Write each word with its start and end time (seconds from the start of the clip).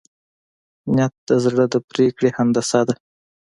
نیت 0.95 1.13
د 1.29 1.31
زړه 1.43 1.65
د 1.73 1.75
پرېکړې 1.89 2.29
هندسه 2.37 2.79
ده. 2.87 2.95